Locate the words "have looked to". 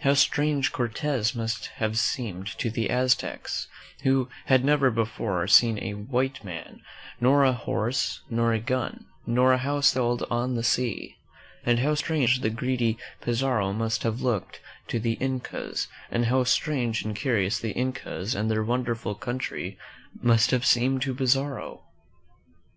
14.02-14.98